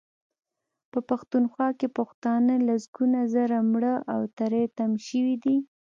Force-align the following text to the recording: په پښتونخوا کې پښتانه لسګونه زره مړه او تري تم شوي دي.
په 0.91 0.99
پښتونخوا 1.09 1.69
کې 1.79 1.87
پښتانه 1.97 2.53
لسګونه 2.67 3.19
زره 3.33 3.57
مړه 3.71 3.95
او 4.13 4.21
تري 4.37 4.63
تم 4.77 4.91
شوي 5.07 5.35
دي. 5.43 5.57